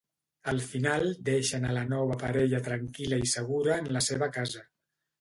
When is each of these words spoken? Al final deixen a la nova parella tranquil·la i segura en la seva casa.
Al 0.53 0.61
final 0.71 1.05
deixen 1.27 1.69
a 1.69 1.77
la 1.79 1.85
nova 1.93 2.17
parella 2.25 2.65
tranquil·la 2.71 3.23
i 3.27 3.31
segura 3.37 3.81
en 3.85 3.95
la 3.99 4.07
seva 4.11 4.35
casa. 4.41 4.69